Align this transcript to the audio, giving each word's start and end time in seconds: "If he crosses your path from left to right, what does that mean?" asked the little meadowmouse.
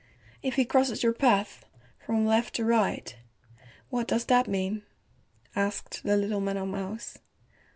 "If 0.41 0.55
he 0.55 0.65
crosses 0.65 1.03
your 1.03 1.13
path 1.13 1.63
from 1.99 2.25
left 2.25 2.55
to 2.55 2.65
right, 2.65 3.15
what 3.91 4.07
does 4.07 4.25
that 4.25 4.47
mean?" 4.47 4.81
asked 5.55 6.01
the 6.01 6.17
little 6.17 6.41
meadowmouse. 6.41 7.19